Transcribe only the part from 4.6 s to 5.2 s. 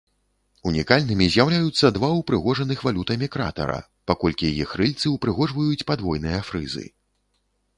іх рыльцы